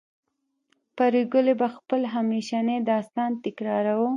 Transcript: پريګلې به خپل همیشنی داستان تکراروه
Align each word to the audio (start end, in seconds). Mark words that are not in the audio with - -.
پريګلې 0.95 1.53
به 1.59 1.67
خپل 1.75 2.01
همیشنی 2.15 2.77
داستان 2.89 3.29
تکراروه 3.43 4.09